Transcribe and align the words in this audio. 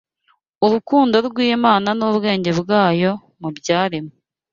urukundo 0.65 1.15
rw’Imana 1.27 1.89
n’ubwenge 1.97 2.51
bwayo 2.59 3.11
mu 3.39 3.49
byaremwe 3.57 4.15